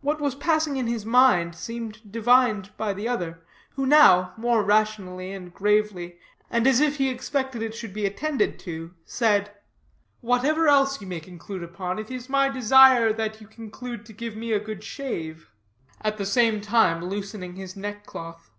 What 0.00 0.22
was 0.22 0.34
passing 0.34 0.78
in 0.78 0.86
his 0.86 1.04
mind 1.04 1.54
seemed 1.54 2.10
divined 2.10 2.74
by 2.78 2.94
the 2.94 3.06
other, 3.06 3.42
who 3.72 3.84
now, 3.84 4.32
more 4.38 4.64
rationally 4.64 5.32
and 5.32 5.52
gravely, 5.52 6.18
and 6.50 6.66
as 6.66 6.80
if 6.80 6.96
he 6.96 7.10
expected 7.10 7.60
it 7.60 7.74
should 7.74 7.92
be 7.92 8.06
attended 8.06 8.58
to, 8.60 8.94
said: 9.04 9.52
"Whatever 10.22 10.66
else 10.66 11.02
you 11.02 11.06
may 11.06 11.20
conclude 11.20 11.62
upon, 11.62 11.98
it 11.98 12.10
is 12.10 12.30
my 12.30 12.48
desire 12.48 13.12
that 13.12 13.42
you 13.42 13.46
conclude 13.46 14.06
to 14.06 14.14
give 14.14 14.34
me 14.34 14.52
a 14.54 14.58
good 14.64 14.82
shave," 14.82 15.50
at 16.00 16.16
the 16.16 16.24
same 16.24 16.62
time 16.62 17.04
loosening 17.04 17.56
his 17.56 17.76
neck 17.76 18.06
cloth. 18.06 18.50